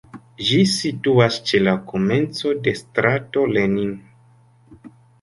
Ĝi 0.45 0.61
situas 0.75 1.37
ĉe 1.51 1.61
la 1.67 1.77
komenco 1.93 2.57
de 2.65 2.75
strato 2.83 3.47
Lenin. 3.55 3.97